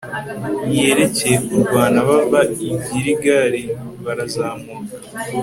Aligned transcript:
yakereye 0.77 1.35
kurwana 1.47 1.99
bava 2.07 2.41
i 2.67 2.69
giligali, 2.83 3.63
barazamuka 4.03 4.73